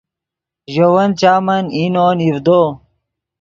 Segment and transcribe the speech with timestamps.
[0.73, 2.61] ژے ون چامن اینو نیڤدو